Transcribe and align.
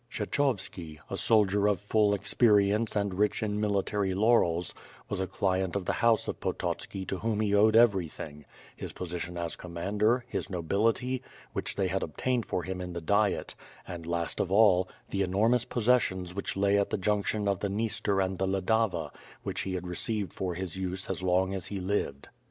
KHhechovski— 0.11 0.97
a 1.11 1.15
soldier 1.15 1.67
of 1.67 1.79
full 1.79 2.15
experience 2.15 2.95
and 2.95 3.13
rich 3.13 3.43
in 3.43 3.59
mili 3.61 3.85
tary 3.85 4.15
laurels, 4.15 4.73
was 5.07 5.19
a 5.19 5.27
client 5.27 5.75
of 5.75 5.85
the 5.85 5.93
house 6.01 6.27
of 6.27 6.39
Pototski 6.39 7.05
to 7.05 7.19
whom 7.19 7.39
he 7.39 7.53
owed 7.53 7.75
everything; 7.75 8.43
his 8.75 8.93
position 8.93 9.37
as 9.37 9.55
commander, 9.55 10.25
his 10.27 10.49
nobility, 10.49 11.21
which 11.53 11.75
they 11.75 11.85
had 11.87 12.01
obtained 12.01 12.47
for 12.47 12.63
him 12.63 12.81
in 12.81 12.93
the 12.93 12.99
Diet; 12.99 13.53
and 13.87 14.07
last 14.07 14.39
of 14.39 14.51
all, 14.51 14.89
the 15.11 15.21
enormous 15.21 15.65
possessions 15.65 16.33
which 16.33 16.57
lay 16.57 16.79
at 16.79 16.89
the 16.89 16.97
junction 16.97 17.47
of 17.47 17.59
the 17.59 17.69
Dniester 17.69 18.19
and 18.25 18.39
the 18.39 18.47
Ladava, 18.47 19.11
which 19.43 19.61
he 19.61 19.75
had 19.75 19.85
received 19.85 20.33
for 20.33 20.55
his 20.55 20.77
use 20.77 21.11
as 21.11 21.21
long 21.21 21.53
as 21.53 21.67
he 21.67 21.79
lived. 21.79 22.27